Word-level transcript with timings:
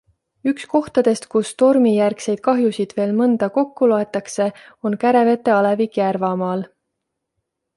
Üks 0.51 0.63
kohtadest, 0.69 1.27
kus 1.33 1.51
tormijärgseid 1.61 2.41
kahjusid 2.47 2.95
veel 3.01 3.13
mõnda 3.19 3.49
kokku 3.59 3.91
loetakse, 3.93 4.49
on 4.91 4.97
Käravete 5.05 5.55
alevik 5.61 6.01
Järvamaal. 6.01 6.67